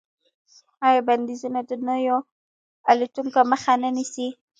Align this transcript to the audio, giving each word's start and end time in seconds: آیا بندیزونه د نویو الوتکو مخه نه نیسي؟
آیا 0.87 1.01
بندیزونه 1.09 1.59
د 1.69 1.71
نویو 1.87 2.17
الوتکو 2.89 3.41
مخه 3.51 3.73
نه 3.81 3.89
نیسي؟ 3.95 4.27